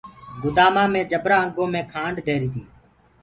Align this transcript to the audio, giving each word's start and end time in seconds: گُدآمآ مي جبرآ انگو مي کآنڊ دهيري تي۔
گُدآمآ 0.41 0.83
مي 0.93 1.01
جبرآ 1.11 1.37
انگو 1.43 1.63
مي 1.73 1.81
کآنڊ 1.91 2.15
دهيري 2.25 2.49
تي۔ 2.53 2.61